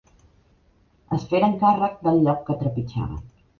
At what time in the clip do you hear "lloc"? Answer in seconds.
2.25-2.43